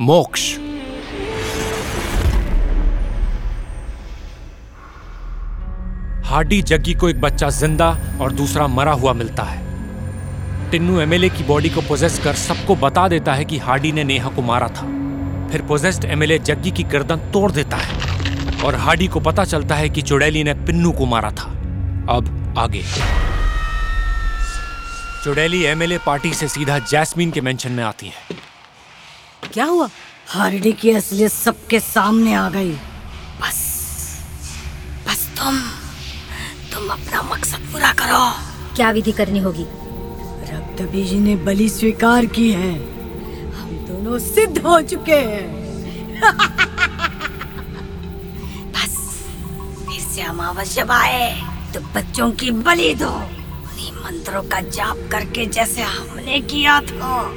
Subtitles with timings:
[0.00, 0.42] मोक्ष।
[6.24, 7.88] हार्डी जग्गी को एक बच्चा ज़िंदा
[8.20, 13.06] और दूसरा मरा हुआ मिलता है। टिन्नू एमएलए की बॉडी को पोजेस कर सबको बता
[13.08, 14.86] देता है कि हार्डी ने नेहा को मारा था।
[15.50, 19.88] फिर पोजेस्ड एमएलए जग्गी की गर्दन तोड़ देता है और हार्डी को पता चलता है
[19.88, 21.50] कि चुड़ैली ने पिन्नू को मारा था।
[22.10, 22.82] अब आगे।
[25.24, 28.42] चुड़ैली एमएलए पार्टी से सीधा जैस्मीन के मेंशन में आती है।
[29.54, 29.90] क्या हुआ?
[30.28, 32.72] हार्डी की असलियत सबके सामने आ गई।
[33.40, 33.78] बस
[35.08, 35.58] बस तुम
[36.74, 38.32] तुम अपना मकसद पूरा करो।
[38.76, 39.66] क्या विधि करनी होगी?
[40.52, 42.94] रक्त बीज ने बलि स्वीकार की है।
[43.54, 45.64] हम दोनों सिद्ध हो चुके हैं।
[48.72, 49.24] बस
[49.88, 51.40] फिर से अमावस जब आए।
[51.74, 57.34] तो बच्चों की बलि दो। उन्हीं मंत्रों का जाप करके जैसे हमने किया था।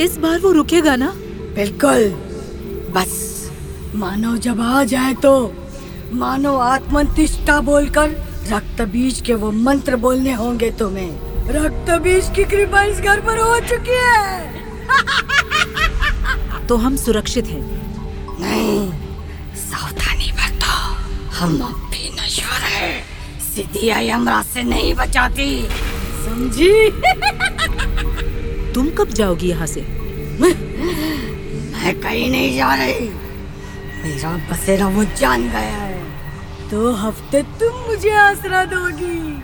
[0.00, 1.14] इस बार वो रुकेगा ना?
[1.58, 2.10] बिल्कुल।
[2.94, 3.50] बस
[3.94, 5.54] मानो जब आ जाए तो
[6.12, 8.10] मानो आत्मनिष्ठा बोलकर
[8.50, 11.10] रक्त बीज के वो मंत्र बोलने होंगे तुम्हें।
[11.48, 14.66] रक्त बीज की कृपा इस घर पर हो चुकी है।
[16.66, 17.60] तो हम सुरक्षित हैं।
[18.40, 18.88] नहीं
[19.56, 20.72] सावधानी बरतो।
[21.36, 25.68] हम अब भी नश्वर है। आई हमरा से नहीं बचाती।
[26.24, 26.90] समझी?
[28.72, 29.80] तुम कब जाओगी यहाँ से?
[30.40, 30.67] मैं
[31.92, 33.08] कहीं नहीं जा रही।
[34.02, 36.02] मेरा बसेरा वो जान गया है।
[36.70, 39.42] दो हफ़्ते तुम मुझे आसरा दोगी।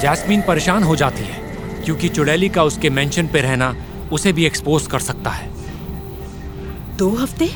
[0.00, 1.36] जैस्मीन परेशान हो जाती है
[1.84, 3.74] क्योंकि चुड़ैली का उसके मेंशन पे रहना
[4.12, 5.48] उसे भी एक्सपोज कर सकता है।
[6.96, 7.46] दो हफ़्ते?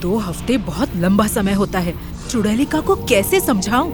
[0.00, 1.94] दो हफ़्ते बहुत लंबा समय होता है।
[2.28, 3.90] चुड़ैलिका को कैसे समझाऊं?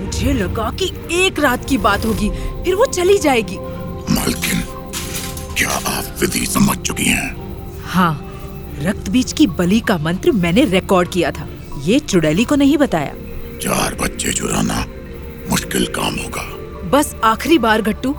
[0.00, 2.30] मुझे लगा कि एक रात की बात होगी
[2.64, 3.58] फिर वो चली जाएगी।
[4.10, 4.49] मालकिन
[5.60, 7.82] क्या आप विधि समझ चुकी हैं?
[7.84, 8.12] हाँ
[8.78, 11.46] रक्त बीज की बलि का मंत्र मैंने रिकॉर्ड किया था।
[11.84, 13.12] ये चुड़ैली को नहीं बताया।
[13.62, 14.84] चार बच्चे चुराना
[15.50, 16.42] मुश्किल काम होगा।
[16.88, 18.14] बस आखिरी बार गट्टू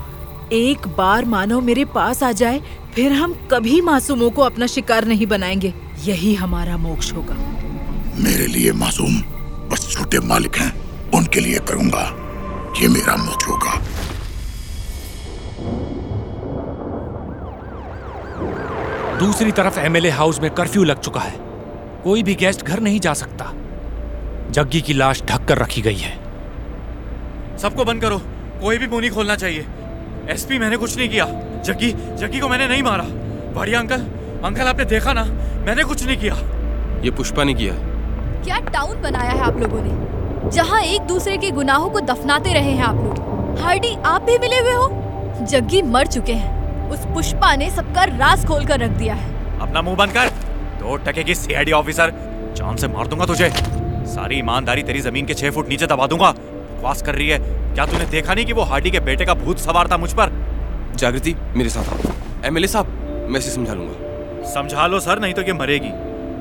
[0.51, 2.61] एक बार मानो मेरे पास आ जाए
[2.95, 5.73] फिर हम कभी मासूमों को अपना शिकार नहीं बनाएँगे।
[6.05, 7.35] यही हमारा मोक्ष होगा।
[8.17, 9.21] मेरे लिए मासूम
[9.71, 10.71] बस छोटे मालिक हैं
[11.11, 12.05] उनके लिए करूँगा।
[12.81, 13.81] ये मेरा मोक्ष होगा।
[19.21, 21.31] दूसरी तरफ़ एमएलए हाउस में कर्फ्यू लग चुका है।
[22.03, 23.53] कोई भी गेस्ट घर नहीं जा सकता।
[24.51, 26.19] जग्गी की लाश ढक कर रखी गई है।
[27.57, 28.17] सबको बंद करो।
[28.61, 29.65] कोई भी मुँह नहीं खोलना चाहिए।
[30.29, 31.25] एसपी मैंने कुछ नहीं किया।
[31.65, 33.03] जग्गी जग्गी को मैंने नहीं मारा।
[33.53, 34.01] बढ़िया अंकल।
[34.45, 35.23] अंकल आपने देखा ना?
[35.65, 36.35] मैंने कुछ नहीं किया।
[37.01, 37.73] ये पुष्पा ने किया
[38.43, 40.49] क्या टाउन बनाया है आप लोगों ने?
[40.49, 44.59] जहाँ एक दूसरे के गुनाहों को दफनाते रहे हैं आप लोग। हार्डी आप भी मिले
[44.59, 44.89] हुए हो?
[45.41, 46.60] जग्गी मर चुके हैं।
[46.91, 50.29] उस पुष्पा ने सबका राज खोल कर रख दिया है। अपना मुँह बंद कर।
[50.79, 52.11] दो टके की सीआईडी ऑफिसर
[52.57, 53.49] जान से मार दूँगा तुझे।
[54.07, 57.37] सारी ईमानदारी तेरी ज़मीन के छह फुट नीचे दबा दूँगा। बकवास कर रही है।
[57.73, 60.31] क्या तूने देखा नहीं कि वो हार्डी के बेटे का भूत सवार था मुझ पर?
[60.95, 62.13] जागृति मेरे साथ आओ
[62.45, 65.91] एमएलए साहब मैं इसे समझा लूँगा। समझा लो सर नहीं तो ये मरेगी।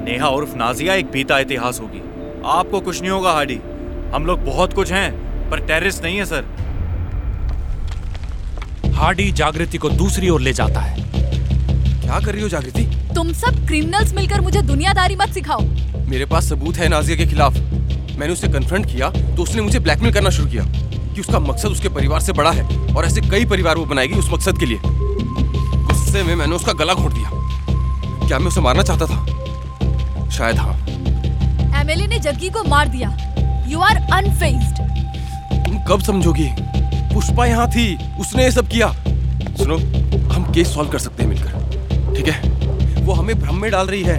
[0.05, 2.03] नेहा उर्फ़ नाजिया एक बीता इतिहास होगी।
[2.51, 3.61] आपको कुछ नहीं होगा हार्डी।
[4.15, 5.11] हम लोग बहुत कुछ हैं
[5.51, 6.45] पर टेररिस्ट नहीं है सर।
[9.01, 10.97] हार्डी जागृति को दूसरी ओर ले जाता है।
[12.01, 12.83] क्या कर रही हो जागृति?
[13.15, 15.61] तुम सब क्रिमिनल्स मिलकर मुझे दुनियादारी मत सिखाओ।
[16.09, 17.57] मेरे पास सबूत है नाजिया के खिलाफ।
[18.19, 20.65] मैंने उसे कन्फ्रंट किया तो उसने मुझे ब्लैकमेल करना शुरू किया
[21.15, 24.31] कि उसका मकसद उसके परिवार से बड़ा है और ऐसे कई परिवार वो बनाएगी उस
[24.33, 27.31] मकसद के लिए। गुस्से में मैंने उसका गला घोट दिया।
[28.27, 30.29] क्या मैं उसे मारना चाहता था?
[30.31, 30.75] शायद हाँ।
[31.81, 33.09] एमएलए ने जग्गी को मार दिया।
[33.69, 34.83] यू आर अनफेस्ड
[35.65, 36.51] तुम कब समझोगी?
[37.21, 37.85] पुष्पा यहाँ थी
[38.21, 38.87] उसने ये सब किया।
[39.57, 39.77] सुनो
[40.29, 43.05] हम केस सॉल्व कर सकते हैं मिलकर ठीक है?
[43.05, 44.19] वो हमें भ्रम में डाल रही है।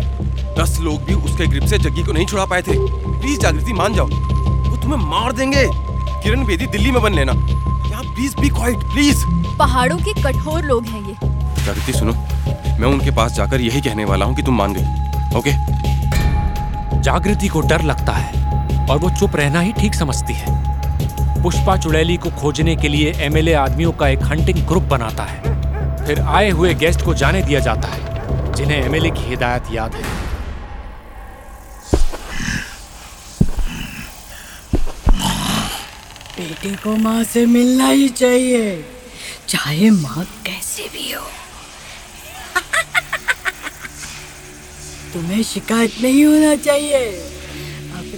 [0.57, 3.93] दस लोग भी उसके ग्रिप से जग्गी को नहीं छुड़ा पाए थे। प्लीज़ जागृति मान
[3.93, 5.65] जाओ। वो तुम्हें मार देंगे।
[6.23, 9.25] किरण बेदी दिल्ली में बन लेना। यहाँ प्लीज़ बी क्वाइट प्लीज़
[9.59, 11.15] पहाड़ों के कठोर लोग हैं ये।
[11.65, 15.51] जागृति सुनो। मैं उनके पास जाकर यही कहने वाला हूँ कि तुम मान गई ओके?
[17.01, 20.59] जागृति को डर लगता है और वो चुप रहना ही ठीक समझती है।
[21.43, 25.41] पुष्पा चुड़ैली को खोजने के लिए एमएलए आदमियों का एक हंटिंग ग्रुप बनाता है।
[26.05, 30.03] फिर आए हुए गेस्ट को जाने दिया जाता है, जिन्हें एमएलए की हिदायत याद है।
[36.37, 38.85] बेटे को माँ से मिलना ही चाहिए।
[39.47, 41.21] चाहे माँ कैसे भी हो।
[45.13, 47.31] तुम्हें शिकायत नहीं होना चाहिए।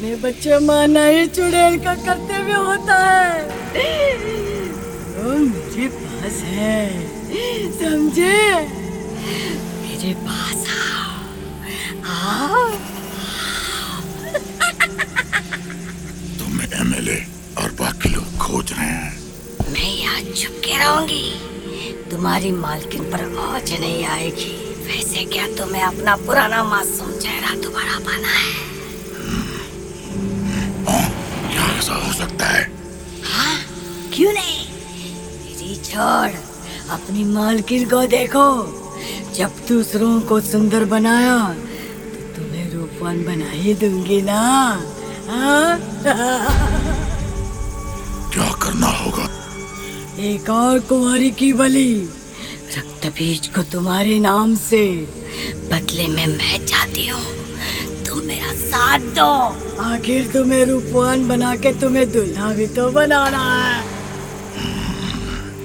[0.04, 3.44] अपने बच्चे माना ही चुड़ैल का कर्तव्य होता है।
[5.16, 6.80] वो मेरे पास है।
[7.72, 8.40] समझे?
[9.84, 11.22] मेरे पास आओ।
[12.16, 12.72] आओ।
[16.40, 17.26] तुम्हें एमएलए
[17.58, 21.32] और बाकी लोग खोज रहे हैं। मैं यहाँ छुप के रहूँगी।
[22.12, 24.52] तुम्हारी मालकिन पर औज नहीं आएगी।
[24.84, 28.73] वैसे क्या तुम्हें अपना पुराना मासूम चेहरा दोबारा पाना है।
[31.84, 32.64] ऐसा हो सकता है।
[33.28, 33.56] हाँ
[34.14, 34.60] क्यों नहीं?
[35.40, 36.32] मेरी छोड़
[36.96, 38.46] अपनी मालकिन को देखो।
[39.36, 44.40] जब दूसरों को सुंदर बनाया तो तुम्हें रूपवान बना ही दूँगी ना।
[45.28, 45.78] हाँ?
[48.32, 49.28] क्या करना होगा?
[50.30, 51.92] एक और कुंवारी की बलि
[52.78, 54.86] रक्त बीज को तुम्हारे नाम से
[55.72, 57.33] बदले में मैं चाहती हूँ।
[58.74, 59.32] साथ दो
[59.84, 63.82] आखिर तुम्हें रूपवान बना के तुम्हें दुल्हा भी तो बनाना है।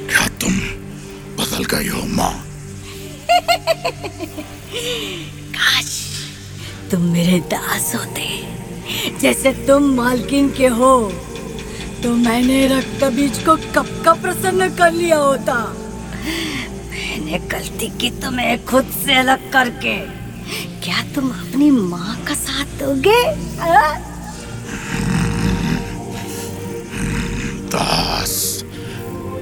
[0.09, 0.59] क्या तुम
[1.39, 2.33] बदल गई हो माँ?
[5.55, 5.95] काश
[6.91, 8.29] तुम मेरे दास होते।
[9.21, 10.93] जैसे तुम मालकिन के हो
[12.03, 15.55] तो मैंने रक्त बीज को कब का प्रसन्न कर लिया होता?
[16.91, 19.97] मैंने गलती की तुम्हें खुद से अलग करके।
[20.89, 23.17] क्या तुम अपनी माँ का साथ दोगे?
[27.73, 28.33] दास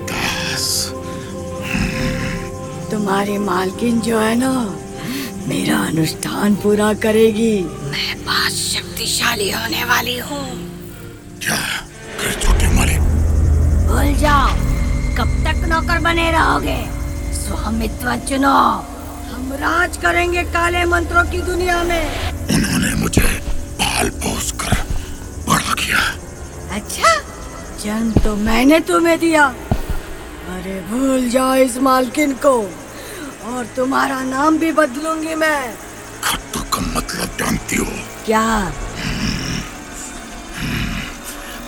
[0.08, 0.64] दास।
[2.90, 4.50] तुम्हारी मालकिन जो है ना
[5.48, 7.54] मेरा अनुष्ठान पूरा करेगी।
[7.92, 10.44] मैं बहुत शक्तिशाली होने वाली हूँ।
[11.46, 11.60] क्या
[12.18, 13.00] कर छोटे मालिक?
[13.86, 14.50] भूल जाओ
[15.18, 16.78] कब तक नौकर बने रहोगे?
[17.38, 18.58] स्वामित्व चुनो।
[19.46, 22.02] हम राज करेंगे काले मंत्रों की दुनिया में।
[22.54, 23.26] उन्होंने मुझे
[23.80, 24.72] पाल पोस कर
[25.48, 26.00] बड़ा किया।
[26.76, 27.12] अच्छा
[27.84, 29.44] जन्म तो मैंने तुम्हें दिया।
[30.54, 32.54] अरे भूल जाओ इस मालकिन को
[33.46, 35.62] और तुम्हारा नाम भी बदलूँगी मैं।
[36.24, 37.86] खट्टू का मतलब जानती हो?
[38.26, 38.44] क्या?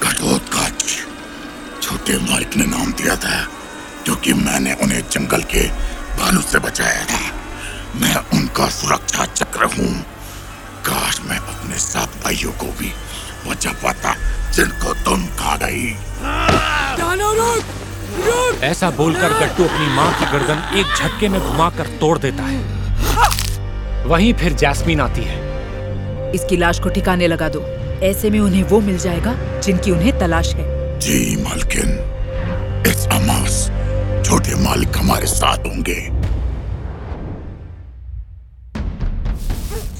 [0.02, 0.84] घटोत्कच
[1.82, 3.42] छोटे मालिक ने नाम दिया था
[4.04, 5.68] क्योंकि मैंने उन्हें जंगल के
[6.18, 7.27] भालू से बचाया था।
[8.00, 9.92] मैं उनका सुरक्षा चक्र हूँ।
[10.86, 12.92] काश मैं अपने सात भाइयों को भी
[13.48, 14.14] बचा पाता
[14.52, 15.86] जिनको तुम खा गई।
[18.62, 24.32] ऐसा बोलकर गट्टू अपनी माँ की गर्दन एक झटके में घुमाकर तोड़ देता है। वहीं
[24.34, 25.36] फिर जैस्मीन आती है।
[26.32, 27.60] इसकी लाश को ठिकाने लगा दो।
[28.02, 31.90] ऐसे में उन्हें वो मिल जाएगा जिनकी उन्हें तलाश है। जी मालकिन।
[32.86, 33.64] इस अमास
[34.28, 36.00] छोटे मालिक हमारे साथ होंगे।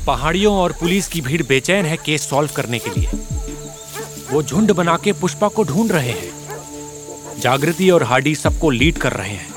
[0.08, 3.08] पहाड़ियों और पुलिस की भीड़ बेचैन है केस सॉल्व करने के लिए।
[4.30, 9.12] वो झुंड बना के पुष्पा को ढूंढ रहे हैं। जागृति और हार्डी सबको लीड कर
[9.12, 9.48] रहे हैं।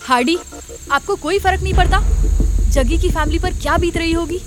[0.00, 0.36] हार्डी
[0.92, 2.00] आपको कोई फ़र्क नहीं पड़ता?
[2.70, 4.40] जगी की फैमिली पर क्या बीत रही होगी?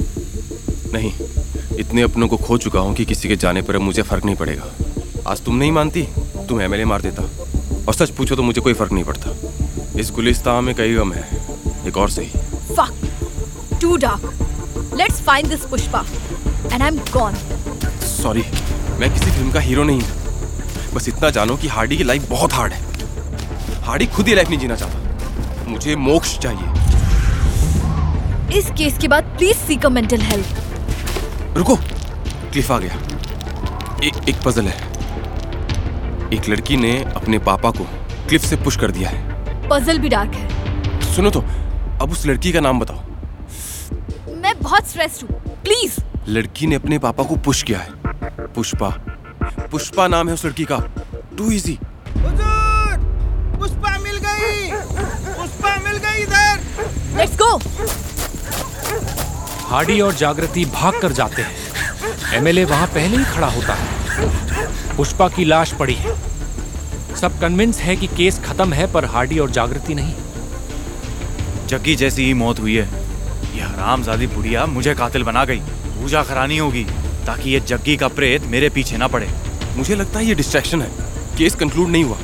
[0.94, 1.13] नहीं
[1.77, 4.71] इतने अपनों को खो चुका हूँ कि किसी के जाने पर मुझे फ़र्क नहीं पड़ेगा।
[5.27, 6.07] आज तुम नहीं मानती?
[6.50, 7.30] तुम एमएलए मार देता।
[7.88, 11.27] और सच पूछो तो मुझे कोई फ़र्क नहीं पड़ता। इस गुलिस्तान में कई गम है।
[11.88, 12.31] एक और सही।
[13.87, 16.03] Dark let's find this Pushpa
[16.73, 17.35] and I am gone
[18.05, 18.43] sorry
[18.99, 20.09] मैं किसी फ़िल्म का हीरो नहीं हूँ।
[20.93, 24.59] बस इतना जानो कि हार्डी की लाइफ बहुत हार्ड है। हार्डी खुद ही लाइफ नहीं
[24.59, 26.67] जीना चाहता। मुझे मोक्ष चाहिए।
[28.57, 30.45] इस केस के बाद please seek a mental help
[31.57, 32.99] रुको। क्लिफ आ गया।
[34.04, 34.77] ए, एक पजल है।
[36.33, 37.83] एक लड़की ने अपने पापा को
[38.27, 41.39] क्लिफ से पुश कर दिया है। पजल भी डार्क है। सुनो तो
[42.01, 43.08] अब उस लड़की का नाम बताओ।
[44.69, 45.95] बहुत स्ट्रेस्ड हूँ। प्लीज़
[46.28, 48.90] लड़की ने अपने पापा को पुश किया है। पुष्पा।
[49.71, 50.78] पुष्पा नाम है उस लड़की का।
[51.38, 51.78] टू इजी
[53.56, 57.57] पुष्पा मिल गई। पुष्पा मिल गई इधर। लेट्स गो
[59.69, 65.30] हार्डी और जागृति भाग कर जाते हैं। एमएलए वहाँ पहले ही खड़ा होता है। पुष्पा
[65.30, 66.16] की लाश पड़ी है।
[67.16, 70.16] सब कन्विंस है कि केस खत्म है पर हार्डी और जागृति नहीं।
[71.68, 73.08] जग्गी जैसी ही मौत हुई है।
[73.80, 75.59] हरामजादी बुढ़िया मुझे कातिल बना गई।
[75.92, 76.83] पूजा करानी होगी
[77.26, 79.28] ताकि ये जग्गी का प्रेत मेरे पीछे ना पड़े।
[79.78, 80.90] मुझे लगता है ये डिस्ट्रैक्शन है।
[81.38, 82.18] केस कंक्लूड नहीं हुआ।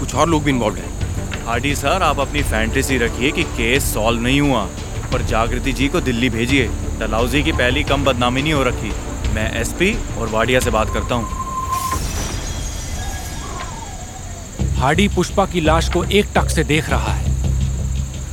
[0.00, 4.22] कुछ और लोग भी इन्वॉल्व हैं। हार्डी सर आप अपनी फैंटेसी रखिए कि केस सॉल्व
[4.22, 4.64] नहीं हुआ।
[5.12, 6.66] पर जागृति जी को दिल्ली भेजिए।
[7.00, 8.92] डलाउजी की पहली कम बदनामी नहीं हो रखी।
[9.34, 11.44] मैं एसपी और वाडिया से बात करता हूँ।
[14.76, 17.35] हार्डी पुष्पा की लाश को एक टक से देख रहा है।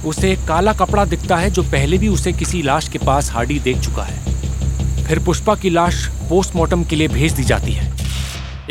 [0.05, 3.59] उसे एक काला कपड़ा दिखता है जो पहले भी उसे किसी लाश के पास हार्डी
[3.59, 7.91] देख चुका है। फिर पुष्पा की लाश पोस्टमार्टम के लिए भेज दी जाती है।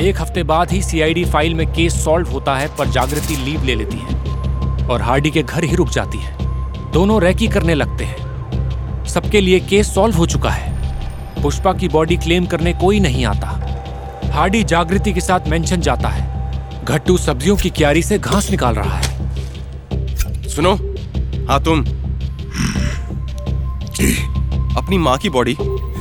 [0.01, 3.75] एक हफ़्ते बाद ही सीआईडी फ़ाइल में केस सॉल्व होता है पर जागृति लीव ले
[3.75, 6.37] लेती है और हार्डी के घर ही रुक जाती है।
[6.93, 10.71] दोनों रैकी करने लगते हैं। सबके लिए केस सॉल्व हो चुका है।
[11.43, 13.59] पुष्पा की बॉडी क्लेम करने कोई नहीं आता।
[14.33, 18.99] हार्डी जागृति के साथ मेंशन जाता है। घट्टू सब्जियों की क्यारी से घास निकाल रहा
[18.99, 20.79] है। सुनो
[21.49, 21.85] हाँ तुम।
[23.97, 24.13] जी।
[24.77, 25.55] अपनी माँ की बॉडी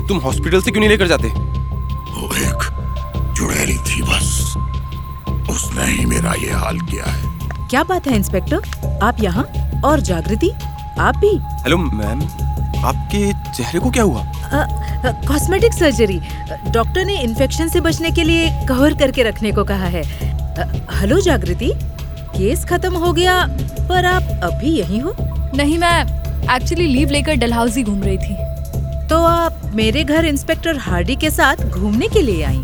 [0.07, 1.27] तुम हॉस्पिटल से क्यों नहीं लेकर जाते?
[1.27, 2.63] वो एक
[3.37, 4.55] चुड़ैली थी बस।
[5.49, 8.99] उसने ही मेरा ये हाल किया है। क्या बात है इंस्पेक्टर?
[9.03, 9.43] आप यहाँ?
[9.85, 10.49] और जागृति?
[10.99, 11.37] आप भी?
[11.63, 12.21] हेलो मैम
[12.85, 14.23] आपके चेहरे को क्या हुआ?
[15.27, 16.19] कॉस्मेटिक सर्जरी
[16.71, 20.03] डॉक्टर ने इन्फेक्शन से बचने के लिए कवर करके रखने को कहा है।
[20.99, 21.71] हेलो जागृति.
[22.35, 23.45] केस खत्म हो गया
[23.89, 25.13] पर आप अभी यहीं हो?
[25.55, 26.01] नहीं मैं
[26.55, 28.35] एक्चुअली लीव लेकर डलहाउसी घूम रही थी।
[29.07, 32.61] तो आप मेरे घर इंस्पेक्टर हार्डी के साथ घूमने के लिए आई?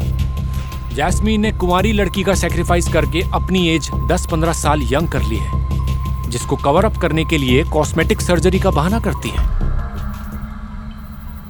[0.93, 6.29] जैस्मीन ने कुंवारी लड़की का सेक्रीफाइस करके अपनी एज 10-15 साल यंग कर ली है
[6.29, 9.45] जिसको कवर अप करने के लिए कॉस्मेटिक सर्जरी का बहाना करती है।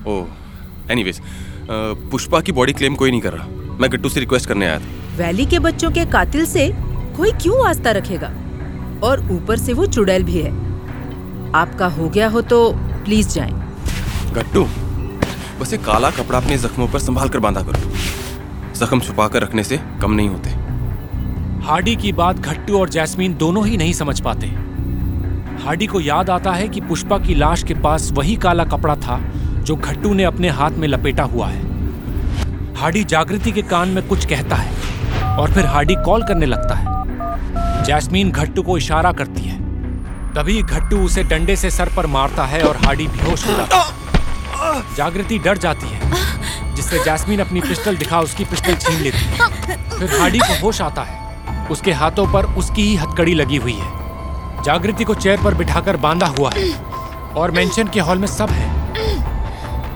[0.08, 1.22] ओह एनीवेज
[2.12, 3.48] पुष्पा की बॉडी क्लेम कोई नहीं कर रहा।
[3.79, 6.70] मैं गट्टू से रिक्वेस्ट करने आया था। वैली के बच्चों के कातिल से
[7.17, 8.32] कोई क्यों आस्था रखेगा?
[9.03, 10.66] और ऊपर से वो चुड़ैल भी है।
[11.55, 13.51] आपका हो गया हो तो प्लीज़ जाएँ।
[14.33, 14.63] गट्टू
[15.59, 17.91] बस ये काला कपड़ा अपने जख्मों पर संभाल कर बांधा करो।
[18.75, 20.49] जख्म छुपा कर रखने से कम नहीं होते।
[21.65, 24.47] हार्डी की बात घट्टू और जैस्मीन दोनों ही नहीं समझ पाते।
[25.63, 29.19] हार्डी को याद आता है कि पुष्पा की लाश के पास वही काला कपड़ा था
[29.59, 34.25] जो घट्टू ने अपने हाथ में लपेटा हुआ है। हार्डी जागृति के कान में कुछ
[34.25, 39.56] कहता है और फिर हार्डी कॉल करने लगता है। जैस्मीन घट्टू को इशारा करती है।
[40.38, 44.82] तभी घट्टू उसे डंडे से सर पर मारता है और हार्डी बेहोश हो जाता है।
[44.96, 50.12] जागृति डर जाती है, जिससे जैस्मीन अपनी पिस्टल दिखा उसकी पिस्टल छीन लेती है। फिर
[50.12, 55.03] हार्डी को होश आता है। उसके हाथों पर उसकी ही हथकड़ी लगी हुई है। जागृति
[55.03, 56.72] को चेयर पर बिठाकर बांधा हुआ है
[57.34, 58.70] और मेंशन के हॉल में सब है।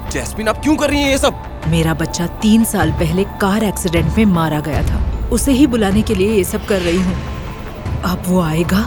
[0.09, 1.61] जैस्मिन, आप क्यों कर रही हैं ये सब?
[1.67, 6.15] मेरा बच्चा तीन साल पहले कार एक्सीडेंट में मारा गया था। उसे ही बुलाने के
[6.15, 7.15] लिए ये सब कर रही हूँ।
[8.03, 8.81] अब वो आएगा?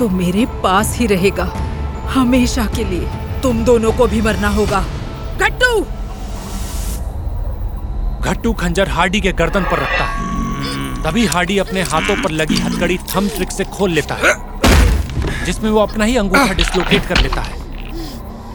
[0.00, 1.44] तो मेरे पास ही रहेगा।
[2.10, 4.78] हमेशा के लिए तुम दोनों को भी मरना होगा।
[5.40, 5.80] गट्टू
[8.22, 12.96] घट्टू खंजर हार्डी के गर्दन पर रखता है। तभी हार्डी अपने हाथों पर लगी हथकड़ी
[13.10, 14.32] थम ट्रिक से खोल लेता है,
[15.44, 17.58] जिसमें वो अपना ही अंगूठा डिस्लोकेट कर लेता है।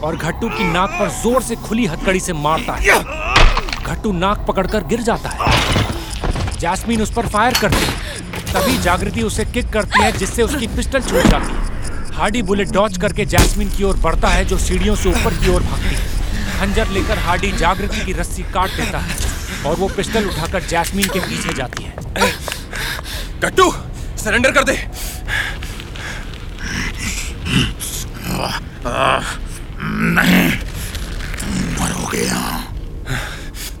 [0.00, 2.98] और घट्टू की नाक पर ज़ोर से खुली हथकड़ी से मारता है।
[3.84, 7.95] घट्टू नाक पकड़कर गिर जाता है। जैस्मीन उस पर फायर करती है।
[8.46, 12.98] तभी जागृति उसे किक करती है जिससे उसकी पिस्टल छूट जाती है। हार्डी बुलेट डॉच
[12.98, 16.14] करके जैस्मीन की ओर बढ़ता है जो सीढ़ियों से ऊपर की ओर भागती है।
[16.58, 19.16] खंजर लेकर हार्डी जागृति की रस्सी काट देता है
[19.66, 21.94] और वो पिस्टल उठाकर जैस्मीन के पीछे जाती है।
[23.40, 23.70] गट्टू
[24.18, 24.76] सरेंडर कर दे।
[29.88, 30.50] नहीं
[31.38, 31.50] तुम
[31.80, 32.58] मरोगे यहाँ।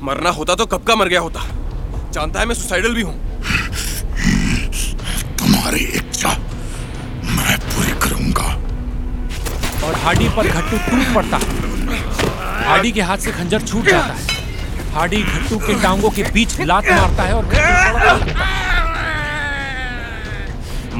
[0.02, 1.46] मरना होता तो कब का मर गया होता?
[2.14, 3.14] जानता है मैं सुसाइडल भी हूँ।
[10.06, 11.46] हार्डी पर घट्टू टूट पड़ता है।
[12.66, 16.90] हार्डी के हाथ से खंजर छूट जाता है। हार्डी घट्टू के टांगों के बीच लात
[16.90, 17.64] मारता है और है।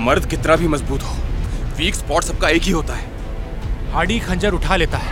[0.07, 1.15] मर्द कितना भी मज़बूत हो
[1.79, 3.07] वीक स्पॉट सबका एक ही होता है।
[3.93, 5.11] हार्डी खंजर उठा लेता है।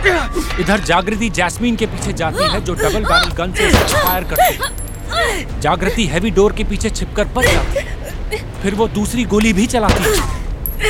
[0.61, 5.61] इधर जागृति जैस्मीन के पीछे जाती है जो डबल बैरल गन से फायर करती है।
[5.61, 7.83] जागृति हैवी डोर के पीछे छिपकर बच जाती है।
[8.61, 10.15] फिर वो दूसरी गोली भी चलाती है।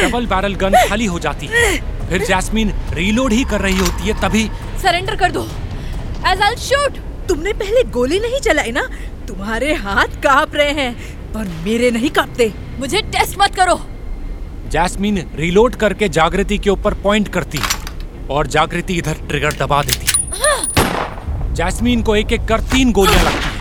[0.02, 4.14] डबल बैरल गन खाली हो जाती है। फिर जैस्मीन रीलोड ही कर रही होती है
[4.22, 4.44] तभी
[4.82, 5.44] सरेंडर कर दो।
[6.32, 6.98] एज आई शूट
[7.28, 8.88] तुमने पहले गोली नहीं चलाई ना?
[9.28, 10.94] तुम्हारे हाथ काँप रहे हैं
[11.34, 13.76] पर मेरे नहीं कांपते। मुझे टेस्ट मत करो।
[14.72, 20.06] जैस्मीन रीलोड करके जागृति के ऊपर पॉइंट करती है और जागृति इधर ट्रिगर दबा देती
[20.08, 23.54] है। जैस्मीन को एक एक कर तीन गोलियाँ लगती हैं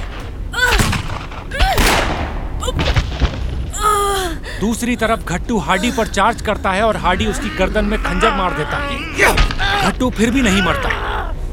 [4.61, 8.53] दूसरी तरफ़ घट्टू हार्डी पर चार्ज करता है और हार्डी उसकी गर्दन में खंजर मार
[8.53, 10.91] देता है। घट्टू फिर भी नहीं मरता।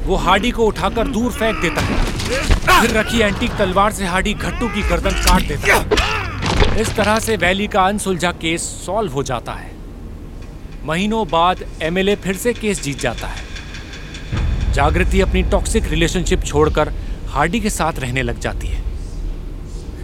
[0.05, 1.95] वो हार्डी को उठाकर दूर फेंक देता है।
[2.81, 7.37] फिर रखी एंटीक तलवार से हार्डी घट्टू की गर्दन काट देता है। इस तरह से
[7.37, 9.71] वैली का अनसुलझा केस सॉल्व हो जाता है।
[10.85, 16.93] महीनों बाद एमएलए फिर से केस जीत जाता है। जागृति अपनी टॉक्सिक रिलेशनशिप छोड़कर
[17.29, 18.83] हार्डी के साथ रहने लग जाती है।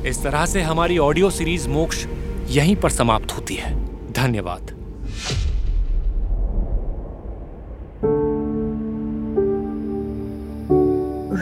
[0.05, 2.05] इस तरह से हमारी ऑडियो सीरीज़ मोक्ष
[2.55, 3.73] यहीं पर समाप्त होती है
[4.13, 4.75] धन्यवाद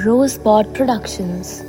[0.06, 1.62] Rosebud Productions.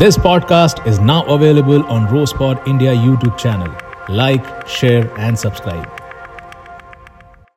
[0.00, 3.72] This podcast is now available on Rosepod India YouTube channel.
[4.08, 6.05] Like, share, and subscribe.